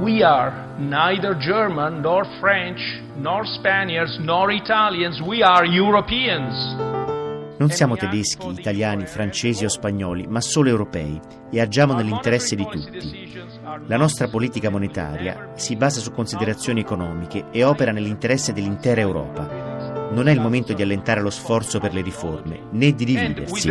We 0.00 0.24
are 0.24 0.52
neither 0.78 1.36
German 1.36 2.00
nor 2.00 2.26
French 2.40 2.80
nor 3.16 3.46
Spaniards 3.58 4.18
nor 4.18 4.52
Italians, 4.52 5.20
we 5.20 5.42
are 5.42 5.66
Europeans. 5.66 7.00
Non 7.58 7.70
siamo 7.70 7.94
tedeschi, 7.94 8.48
italiani, 8.48 9.06
francesi 9.06 9.64
o 9.64 9.68
spagnoli, 9.68 10.26
ma 10.26 10.40
solo 10.40 10.68
europei 10.68 11.20
e 11.48 11.60
agiamo 11.60 11.94
nell'interesse 11.94 12.56
di 12.56 12.64
tutti. 12.64 13.31
La 13.86 13.96
nostra 13.96 14.28
politica 14.28 14.68
monetaria 14.70 15.52
si 15.54 15.76
basa 15.76 16.00
su 16.00 16.12
considerazioni 16.12 16.80
economiche 16.80 17.46
e 17.50 17.64
opera 17.64 17.90
nell'interesse 17.90 18.52
dell'intera 18.52 19.00
Europa. 19.00 20.10
Non 20.10 20.28
è 20.28 20.32
il 20.32 20.40
momento 20.40 20.74
di 20.74 20.82
allentare 20.82 21.22
lo 21.22 21.30
sforzo 21.30 21.78
per 21.78 21.94
le 21.94 22.02
riforme, 22.02 22.66
né 22.70 22.92
di 22.92 23.04
dividersi. 23.04 23.70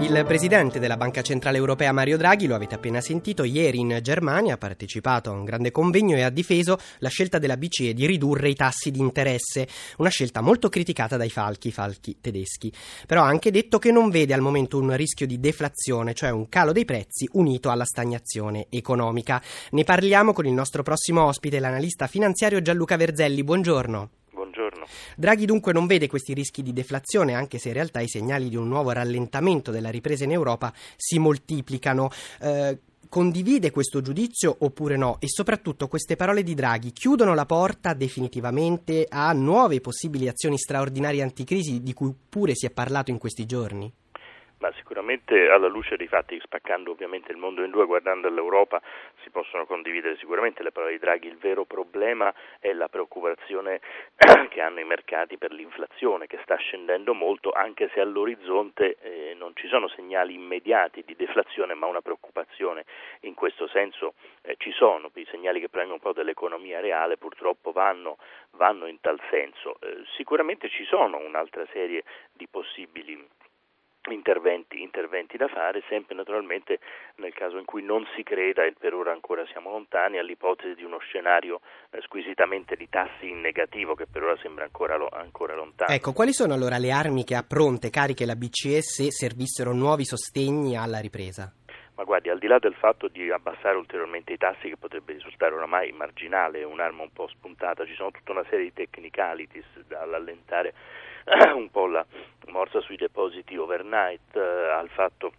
Il 0.00 0.24
presidente 0.26 0.78
della 0.78 0.96
Banca 0.96 1.20
Centrale 1.20 1.58
Europea 1.58 1.92
Mario 1.92 2.16
Draghi, 2.16 2.46
lo 2.46 2.54
avete 2.54 2.74
appena 2.74 3.02
sentito, 3.02 3.44
ieri 3.44 3.80
in 3.80 3.98
Germania 4.00 4.54
ha 4.54 4.58
partecipato 4.58 5.28
a 5.28 5.34
un 5.34 5.44
grande 5.44 5.70
convegno 5.70 6.16
e 6.16 6.22
ha 6.22 6.30
difeso 6.30 6.78
la 7.00 7.10
scelta 7.10 7.38
della 7.38 7.58
BCE 7.58 7.92
di 7.92 8.06
ridurre 8.06 8.48
i 8.48 8.54
tassi 8.54 8.90
di 8.90 8.98
interesse, 8.98 9.68
una 9.98 10.08
scelta 10.08 10.40
molto 10.40 10.70
criticata 10.70 11.18
dai 11.18 11.28
falchi, 11.28 11.70
falchi 11.70 12.16
tedeschi. 12.18 12.72
Però 13.06 13.22
ha 13.22 13.28
anche 13.28 13.50
detto 13.50 13.78
che 13.78 13.92
non 13.92 14.08
vede 14.08 14.32
al 14.32 14.40
momento 14.40 14.78
un 14.78 14.96
rischio 14.96 15.26
di 15.26 15.38
deflazione, 15.38 16.14
cioè 16.14 16.30
un 16.30 16.48
calo 16.48 16.72
dei 16.72 16.86
prezzi 16.86 17.28
unito 17.32 17.70
alla 17.70 17.84
stagnazione 17.84 18.66
economica. 18.70 19.40
Ne 19.72 19.84
parliamo 19.84 20.32
con 20.32 20.46
il 20.46 20.52
nostro 20.52 20.82
prossimo 20.82 21.24
ospite, 21.24 21.60
l'analista 21.60 22.06
finanziario 22.06 22.62
Gianluca 22.62 22.96
Verzelli. 22.96 23.44
Buongiorno. 23.44 24.19
Buongiorno. 24.40 24.86
Draghi 25.16 25.44
dunque 25.44 25.74
non 25.74 25.86
vede 25.86 26.08
questi 26.08 26.32
rischi 26.32 26.62
di 26.62 26.72
deflazione, 26.72 27.34
anche 27.34 27.58
se 27.58 27.68
in 27.68 27.74
realtà 27.74 28.00
i 28.00 28.08
segnali 28.08 28.48
di 28.48 28.56
un 28.56 28.68
nuovo 28.68 28.90
rallentamento 28.90 29.70
della 29.70 29.90
ripresa 29.90 30.24
in 30.24 30.32
Europa 30.32 30.72
si 30.96 31.18
moltiplicano. 31.18 32.08
Eh, 32.40 32.78
condivide 33.10 33.70
questo 33.70 34.00
giudizio 34.00 34.56
oppure 34.60 34.96
no? 34.96 35.18
E 35.20 35.28
soprattutto 35.28 35.88
queste 35.88 36.16
parole 36.16 36.42
di 36.42 36.54
Draghi 36.54 36.92
chiudono 36.92 37.34
la 37.34 37.44
porta 37.44 37.92
definitivamente 37.92 39.04
a 39.06 39.30
nuove 39.34 39.82
possibili 39.82 40.26
azioni 40.26 40.56
straordinarie 40.56 41.20
anticrisi 41.20 41.82
di 41.82 41.92
cui 41.92 42.14
pure 42.26 42.54
si 42.54 42.64
è 42.64 42.70
parlato 42.70 43.10
in 43.10 43.18
questi 43.18 43.44
giorni? 43.44 43.92
Ma 44.60 44.70
sicuramente 44.74 45.48
alla 45.48 45.68
luce 45.68 45.96
dei 45.96 46.06
fatti, 46.06 46.38
spaccando 46.38 46.90
ovviamente 46.90 47.32
il 47.32 47.38
mondo 47.38 47.64
in 47.64 47.70
due, 47.70 47.86
guardando 47.86 48.28
all'Europa, 48.28 48.80
si 49.22 49.30
possono 49.30 49.64
condividere 49.64 50.18
sicuramente 50.18 50.62
le 50.62 50.70
parole 50.70 50.92
di 50.92 50.98
Draghi. 50.98 51.28
Il 51.28 51.38
vero 51.38 51.64
problema 51.64 52.32
è 52.58 52.70
la 52.74 52.88
preoccupazione 52.88 53.80
che 54.50 54.60
hanno 54.60 54.80
i 54.80 54.84
mercati 54.84 55.38
per 55.38 55.52
l'inflazione, 55.52 56.26
che 56.26 56.38
sta 56.42 56.56
scendendo 56.56 57.14
molto, 57.14 57.52
anche 57.52 57.88
se 57.94 58.00
all'orizzonte 58.00 58.98
eh, 59.00 59.34
non 59.34 59.52
ci 59.54 59.66
sono 59.66 59.88
segnali 59.88 60.34
immediati 60.34 61.04
di 61.06 61.16
deflazione, 61.16 61.72
ma 61.72 61.86
una 61.86 62.02
preoccupazione 62.02 62.84
in 63.20 63.32
questo 63.32 63.66
senso 63.66 64.12
eh, 64.42 64.56
ci 64.58 64.72
sono. 64.72 65.10
I 65.14 65.26
segnali 65.30 65.60
che 65.60 65.70
provengono 65.70 66.00
un 66.02 66.06
po' 66.06 66.12
dall'economia 66.12 66.80
reale 66.80 67.16
purtroppo 67.16 67.72
vanno, 67.72 68.18
vanno 68.50 68.86
in 68.86 69.00
tal 69.00 69.18
senso. 69.30 69.78
Eh, 69.80 70.02
sicuramente 70.16 70.68
ci 70.68 70.84
sono 70.84 71.16
un'altra 71.16 71.64
serie 71.72 72.04
di 72.32 72.46
possibili 72.46 73.26
interventi, 74.08 74.80
interventi 74.80 75.36
da 75.36 75.48
fare, 75.48 75.82
sempre 75.88 76.14
naturalmente 76.14 76.78
nel 77.16 77.34
caso 77.34 77.58
in 77.58 77.64
cui 77.64 77.82
non 77.82 78.06
si 78.16 78.22
creda, 78.22 78.64
e 78.64 78.72
per 78.78 78.94
ora 78.94 79.12
ancora 79.12 79.44
siamo 79.46 79.70
lontani, 79.70 80.18
all'ipotesi 80.18 80.74
di 80.74 80.84
uno 80.84 80.98
scenario 80.98 81.60
eh, 81.90 82.00
squisitamente 82.02 82.76
di 82.76 82.88
tassi 82.88 83.28
in 83.28 83.40
negativo 83.40 83.94
che 83.94 84.06
per 84.06 84.22
ora 84.22 84.36
sembra 84.38 84.64
ancora, 84.64 84.96
lo- 84.96 85.10
ancora 85.12 85.54
lontano. 85.54 85.92
Ecco, 85.92 86.12
quali 86.12 86.32
sono 86.32 86.54
allora 86.54 86.78
le 86.78 86.90
armi 86.90 87.24
che 87.24 87.34
ha 87.34 87.44
pronte, 87.46 87.90
cariche 87.90 88.24
la 88.24 88.36
BCE 88.36 88.80
se 88.80 89.10
servissero 89.10 89.72
nuovi 89.72 90.04
sostegni 90.04 90.76
alla 90.76 91.00
ripresa? 91.00 91.52
Ma 92.00 92.06
guardi, 92.06 92.30
al 92.30 92.38
di 92.38 92.46
là 92.46 92.58
del 92.58 92.74
fatto 92.74 93.08
di 93.08 93.30
abbassare 93.30 93.76
ulteriormente 93.76 94.32
i 94.32 94.38
tassi, 94.38 94.70
che 94.70 94.78
potrebbe 94.78 95.12
risultare 95.12 95.54
oramai 95.54 95.92
marginale, 95.92 96.64
un'arma 96.64 97.02
un 97.02 97.12
po' 97.12 97.28
spuntata, 97.28 97.84
ci 97.84 97.94
sono 97.94 98.10
tutta 98.10 98.32
una 98.32 98.44
serie 98.48 98.64
di 98.64 98.72
technicalities 98.72 99.66
dall'allentare 99.86 100.72
un 101.54 101.70
po' 101.70 101.86
la 101.86 102.04
morsa 102.46 102.80
sui 102.80 102.96
depositi 102.96 103.56
overnight, 103.56 104.36
eh, 104.36 104.40
al 104.40 104.88
fatto 104.88 105.32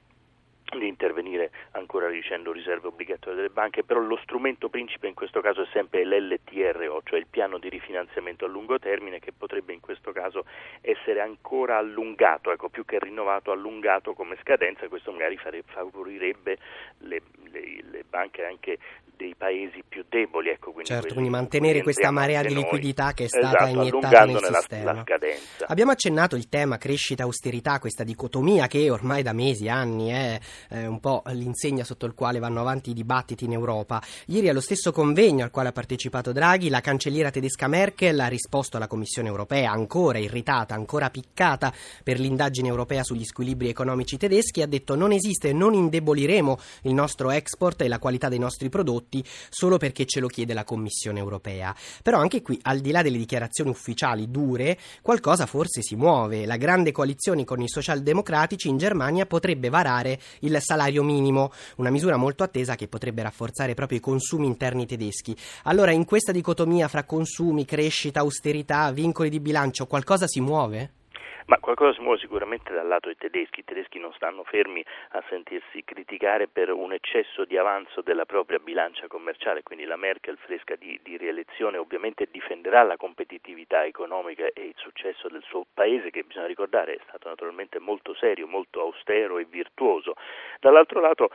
di 0.77 0.88
intervenire 0.88 1.51
ancora 1.71 2.07
riducendo 2.07 2.51
riserve 2.51 2.88
obbligatorie 2.88 3.35
delle 3.35 3.50
banche, 3.50 3.83
però 3.83 4.00
lo 4.00 4.17
strumento 4.23 4.69
principe 4.69 5.07
in 5.07 5.13
questo 5.13 5.41
caso 5.41 5.63
è 5.63 5.67
sempre 5.73 6.05
l'LTRO, 6.05 7.01
cioè 7.03 7.19
il 7.19 7.27
piano 7.27 7.57
di 7.57 7.69
rifinanziamento 7.69 8.45
a 8.45 8.47
lungo 8.47 8.79
termine 8.79 9.19
che 9.19 9.33
potrebbe 9.33 9.73
in 9.73 9.81
questo 9.81 10.11
caso 10.11 10.45
essere 10.81 11.19
ancora 11.19 11.77
allungato, 11.77 12.51
ecco, 12.51 12.69
più 12.69 12.85
che 12.85 13.00
rinnovato, 13.00 13.51
allungato 13.51 14.13
come 14.13 14.38
scadenza, 14.41 14.88
questo 14.88 15.11
magari 15.11 15.38
favorirebbe 15.65 16.57
le, 17.00 17.21
le- 17.51 17.83
le 17.89 18.03
banche 18.07 18.45
anche 18.45 18.77
dei 19.21 19.35
paesi 19.37 19.83
più 19.87 20.03
deboli, 20.09 20.49
ecco, 20.49 20.71
quindi 20.71 20.89
Certo, 20.89 21.13
quindi 21.13 21.29
mantenere 21.29 21.83
questa 21.83 22.09
marea 22.09 22.41
di 22.41 22.53
noi. 22.53 22.63
liquidità 22.63 23.13
che 23.13 23.25
è 23.25 23.27
stata 23.27 23.69
Esatto, 23.69 23.79
iniettata 23.79 24.25
nel 24.25 24.33
la- 24.33 24.57
sistema. 24.57 24.93
la 24.93 25.01
scadenza. 25.01 25.65
Abbiamo 25.67 25.91
accennato 25.91 26.35
il 26.35 26.49
tema 26.49 26.77
crescita-austerità, 26.77 27.79
questa 27.79 28.03
dicotomia 28.03 28.65
che 28.67 28.89
ormai 28.89 29.21
da 29.21 29.33
mesi, 29.33 29.69
anni 29.69 30.09
è 30.09 30.39
eh, 30.69 30.87
un 30.87 30.99
po' 30.99 31.21
l'insegna 31.27 31.83
sotto 31.83 32.05
il 32.07 32.13
quale 32.15 32.39
vanno 32.39 32.61
avanti 32.61 32.89
i 32.89 32.93
dibattiti 32.93 33.45
in 33.45 33.53
Europa. 33.53 34.01
Ieri 34.27 34.49
allo 34.49 34.59
stesso 34.61 34.91
convegno 34.91 35.43
al 35.43 35.51
quale 35.51 35.69
ha 35.69 35.73
partecipato 35.73 36.31
Draghi, 36.31 36.69
la 36.69 36.81
cancelliera 36.81 37.29
tedesca 37.29 37.67
Merkel 37.67 38.19
ha 38.19 38.27
risposto 38.27 38.77
alla 38.77 38.87
Commissione 38.87 39.27
europea, 39.27 39.71
ancora 39.71 40.17
irritata, 40.17 40.73
ancora 40.73 41.09
piccata 41.11 41.71
per 42.03 42.19
l'indagine 42.19 42.67
europea 42.69 43.03
sugli 43.03 43.23
squilibri 43.23 43.69
economici 43.69 44.17
tedeschi, 44.17 44.61
ha 44.63 44.67
detto 44.67 44.95
non 44.95 45.11
esiste 45.11 45.53
non 45.53 45.73
indeboliremo 45.75 46.57
il 46.83 46.93
nostro 46.93 47.29
export 47.29 47.81
e 47.81 47.87
la 47.87 47.99
qualità 47.99 48.27
dei 48.29 48.39
nostri 48.39 48.69
prodotti 48.69 49.10
solo 49.49 49.77
perché 49.77 50.05
ce 50.05 50.19
lo 50.19 50.27
chiede 50.27 50.53
la 50.53 50.63
Commissione 50.63 51.19
europea. 51.19 51.75
Però 52.01 52.19
anche 52.19 52.41
qui, 52.41 52.57
al 52.63 52.79
di 52.79 52.91
là 52.91 53.01
delle 53.01 53.17
dichiarazioni 53.17 53.69
ufficiali 53.69 54.29
dure, 54.29 54.77
qualcosa 55.01 55.45
forse 55.45 55.81
si 55.81 55.95
muove. 55.95 56.45
La 56.45 56.57
grande 56.57 56.91
coalizione 56.91 57.43
con 57.43 57.61
i 57.61 57.67
socialdemocratici 57.67 58.69
in 58.69 58.77
Germania 58.77 59.25
potrebbe 59.25 59.69
varare 59.69 60.19
il 60.39 60.57
salario 60.61 61.03
minimo, 61.03 61.51
una 61.77 61.89
misura 61.89 62.15
molto 62.15 62.43
attesa 62.43 62.75
che 62.75 62.87
potrebbe 62.87 63.23
rafforzare 63.23 63.73
proprio 63.73 63.97
i 63.97 64.01
consumi 64.01 64.45
interni 64.47 64.85
tedeschi. 64.85 65.35
Allora, 65.63 65.91
in 65.91 66.05
questa 66.05 66.31
dicotomia 66.31 66.87
fra 66.87 67.03
consumi, 67.03 67.65
crescita, 67.65 68.21
austerità, 68.21 68.91
vincoli 68.91 69.29
di 69.29 69.39
bilancio, 69.39 69.87
qualcosa 69.87 70.27
si 70.27 70.39
muove? 70.39 70.99
Ma 71.45 71.57
qualcosa 71.60 71.93
si 71.93 72.01
muove 72.01 72.19
sicuramente 72.19 72.74
dal 72.74 72.88
lato 72.88 73.07
dei 73.07 73.17
tedeschi, 73.17 73.62
i 73.62 73.63
tedeschi 73.63 74.00
non 74.00 74.13
stanno 74.13 74.43
fermi 74.43 74.83
a 75.12 75.24
sentirsi 75.27 75.83
criticare 75.83 76.48
per 76.48 76.71
un 76.71 76.93
eccesso 76.93 77.45
di 77.45 77.57
avanzo 77.57 78.01
della 78.01 78.25
propria 78.25 78.60
bilancia 78.60 79.07
commerciale, 79.07 79.63
quindi 79.63 79.86
la 79.86 79.95
Merkel 79.95 80.38
fresca 80.38 80.75
di, 80.75 81.00
di 81.03 81.17
rielezione 81.17 81.77
ovviamente 81.77 82.27
difenderà 82.29 82.83
la 82.83 82.98
competitività 82.98 83.86
economica 83.86 84.45
e 84.53 84.65
il 84.65 84.75
successo 84.77 85.27
del 85.29 85.43
suo 85.43 85.65
paese 85.74 86.12
che 86.12 86.24
bisogna 86.24 86.48
ricordare 86.48 86.95
è 86.95 87.00
stato 87.07 87.27
naturalmente 87.27 87.79
molto 87.79 88.13
serio, 88.13 88.48
molto 88.48 88.81
austero 88.81 89.38
e 89.38 89.45
virtuoso. 89.45 90.15
Dall'altro 90.60 91.00
lato 91.00 91.29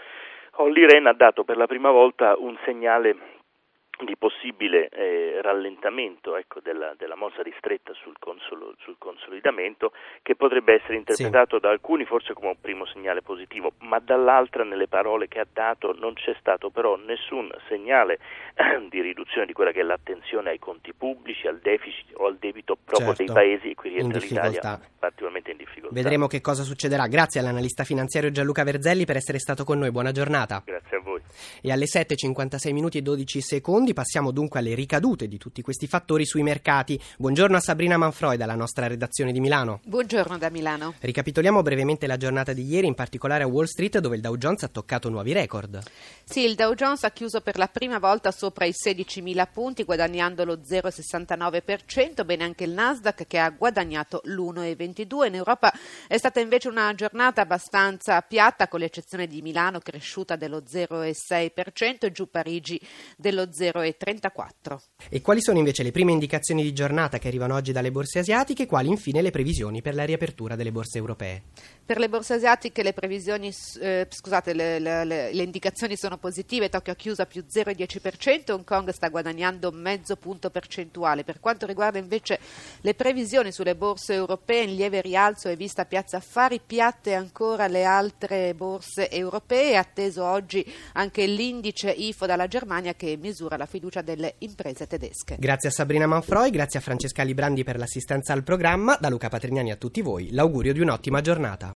Olli 0.59 0.87
Rehn 0.87 1.07
ha 1.07 1.13
dato 1.13 1.45
per 1.45 1.57
la 1.57 1.67
prima 1.67 1.91
volta 1.91 2.35
un 2.39 2.57
segnale 2.65 3.36
di 4.05 4.17
possibile 4.17 4.89
eh, 4.89 5.41
rallentamento 5.41 6.37
ecco, 6.37 6.61
della, 6.61 6.95
della, 6.99 7.17
mossa 7.17 7.43
ristretta 7.43 7.93
sul, 7.95 8.15
consolo, 8.19 8.75
sul, 8.79 8.97
consolidamento 8.99 9.93
che 10.23 10.37
potrebbe 10.37 10.75
essere 10.75 10.97
interpretato 10.97 11.57
sì. 11.57 11.63
da 11.63 11.71
alcuni 11.71 12.05
forse 12.05 12.35
come 12.35 12.49
un 12.49 12.61
primo 12.61 12.85
segnale 12.87 13.23
positivo, 13.23 13.73
ma 13.81 13.99
dall'altra 13.99 14.65
nelle 14.65 14.87
parole 14.87 15.29
che 15.29 15.41
ha 15.41 15.47
dato 15.51 15.95
non 15.99 16.13
c'è 16.15 16.35
stato 16.39 16.71
però 16.71 16.97
nessun 16.97 17.51
segnale 17.69 18.19
eh, 18.55 18.87
di 18.91 19.01
riduzione 19.01 19.47
di 19.47 19.53
quella 19.53 19.73
che 19.73 19.81
è 19.81 19.85
l'attenzione 19.85 20.51
ai 20.51 20.59
conti 20.59 20.93
pubblici, 20.93 21.47
al 21.47 21.59
deficit 21.59 22.13
o 22.17 22.27
al 22.27 22.37
debito 22.37 22.77
proprio 22.77 23.15
certo. 23.15 23.25
dei 23.25 23.33
paesi 23.33 23.71
e 23.71 23.75
qui 23.75 23.91
rientra 23.91 24.19
l'Italia 24.19 24.81
particolarmente 24.99 25.53
in 25.53 25.57
difficoltà. 25.57 25.95
Vedremo 25.95 26.27
che 26.27 26.41
cosa 26.41 26.63
succederà. 26.63 27.07
Grazie 27.07 27.41
all'analista 27.41 27.85
finanziario 27.85 28.31
Gianluca 28.31 28.65
Verzelli 28.65 29.05
per 29.05 29.17
essere 29.17 29.39
stato 29.39 29.65
con 29.65 29.79
noi. 29.79 29.91
Buona 29.91 30.13
giornata. 30.13 30.63
Grazie 30.65 30.97
a 30.97 31.01
voi. 31.01 31.16
E 31.61 31.73
alle 31.73 31.87
7.56 31.87 32.73
minuti 32.73 32.99
e 32.99 33.03
12 33.03 33.41
secondi 33.41 33.93
passiamo 33.93 34.31
dunque 34.31 34.61
alle 34.61 34.75
ricadute 34.75 35.29
di 35.29 35.39
tutti 35.39 35.63
questi 35.63 35.87
fattori 35.87 36.25
sui 36.25 36.43
mercati. 36.43 37.01
Buongiorno 37.19 37.57
a 37.57 37.61
Sabrina 37.61 37.97
Manfroi 37.97 38.37
dalla 38.37 38.55
nostra 38.55 38.87
redazione 38.87 39.33
di 39.33 39.41
Milano. 39.41 39.81
Buongiorno 39.85 40.39
da 40.39 40.51
Milano. 40.51 40.95
Ricapitoliamo 40.99 41.63
brevemente 41.63 42.07
la 42.07 42.17
giornata 42.17 42.53
di 42.53 42.65
ieri, 42.65 42.87
in 42.87 42.95
particolare 42.95 43.45
a 43.45 43.47
Wall 43.47 43.65
Street 43.65 43.99
dove 43.99 44.17
il 44.17 44.23
Dow 44.23 44.37
Jones 44.37 44.63
ha 44.63 44.69
toccato 44.69 45.09
nuovi 45.09 45.33
record. 45.33 45.83
Sì, 46.25 46.41
il 46.45 46.55
Dow 46.55 46.75
Jones 46.75 47.05
ha 47.05 47.11
chiuso 47.11 47.41
per 47.41 47.57
la 47.57 47.69
prima 47.69 47.99
volta 47.99 48.31
sopra 48.31 48.65
i 48.65 48.73
16.000 48.73 49.47
punti 49.53 49.85
guadagnando 49.85 50.45
lo 50.45 50.57
0,69%, 50.57 52.25
bene 52.25 52.45
anche 52.45 52.65
il 52.65 52.73
Nasdaq 52.73 53.27
che 53.27 53.39
ha 53.39 53.51
guadagnato 53.51 54.21
l'1,22%. 54.25 55.27
In 55.27 55.35
Europa 55.35 55.73
è 56.07 56.19
stata 56.19 56.41
invece 56.41 56.69
una 56.69 56.95
giornata 56.95 57.43
abbastanza 57.43 58.21
piatta 58.23 58.69
con 58.69 58.81
l'eccezione 58.81 59.27
di 59.27 59.43
Milano 59.43 59.79
cresciuta 59.81 60.37
dello 60.37 60.63
0,6%. 60.63 61.16
0,6% 61.17 62.07
e 62.07 62.13
giù 62.13 62.29
Parigi 62.29 62.81
dello 63.17 63.45
0,34%. 63.45 64.79
E 65.09 65.21
quali 65.21 65.41
sono 65.41 65.59
invece 65.59 65.83
le 65.83 65.93
prime 65.93 66.13
indicazioni 66.13 66.63
di 66.63 66.73
giornata 66.73 67.19
che 67.19 67.29
arrivano 67.29 67.55
oggi 67.55 67.73
dalle 67.73 67.91
borse 67.91 68.19
asiatiche 68.19 68.67
quali 68.67 68.89
infine 68.89 69.23
le 69.23 69.31
previsioni 69.31 69.83
per 69.83 69.95
la 69.95 70.05
riapertura 70.05 70.57
delle 70.57 70.73
borse 70.73 70.99
europee? 70.99 71.43
Per 71.87 71.99
le 71.99 72.09
borse 72.09 72.35
asiatiche 72.35 72.83
le 72.83 72.93
eh, 72.93 74.07
scusate, 74.11 74.55
le, 74.55 74.81
le, 74.81 75.05
le, 75.05 75.43
indicazioni 75.45 75.97
sono 75.97 76.19
positive, 76.19 76.69
Tokyo 76.69 76.93
ha 76.93 76.97
chiuso 76.97 77.23
a 77.23 77.27
più 77.27 77.45
0,10%, 77.49 78.51
Hong 78.51 78.65
Kong 78.65 78.91
sta 78.91 79.09
guadagnando 79.09 79.71
mezzo 79.71 80.17
punto 80.17 80.51
percentuale. 80.51 81.23
Per 81.23 81.39
quanto 81.39 81.65
riguarda 81.65 81.99
invece 81.99 82.41
le 82.81 82.95
previsioni 82.95 83.53
sulle 83.53 83.77
borse 83.77 84.15
europee, 84.15 84.65
in 84.65 84.75
lieve 84.75 85.01
rialzo 85.01 85.49
è 85.49 85.55
vista 85.55 85.85
Piazza 85.85 86.17
Affari, 86.17 86.61
piatte 86.65 87.15
ancora 87.15 87.69
le 87.69 87.85
altre 87.85 88.53
borse 88.55 89.09
europee, 89.09 89.77
atteso 89.77 90.25
oggi 90.25 90.67
anche 90.95 91.25
l'indice 91.27 91.93
IFO 91.93 92.27
dalla 92.27 92.49
Germania 92.49 92.95
che 92.95 93.17
misura 93.17 93.57
la 93.57 93.67
fiducia 93.67 94.03
delle 94.03 94.35
imprese 94.39 94.89
tedesche. 94.89 95.37
Grazie 95.39 95.69
a 95.69 95.73
Sabrina 95.73 96.09
Manfroi, 96.09 96.51
grazie 96.51 96.81
a 96.81 96.83
Francesca 96.83 97.23
Librandi 97.23 97.63
per 97.63 97.79
l'assistenza 97.79 98.33
al 98.33 98.43
programma, 98.43 98.99
da 99.01 99.09
Luca 99.09 99.29
Patrignani 99.29 99.71
a 99.71 99.77
tutti 99.77 100.01
voi 100.01 100.33
l'augurio 100.33 100.73
di 100.73 100.81
un'ottima 100.81 101.21
giornata. 101.21 101.65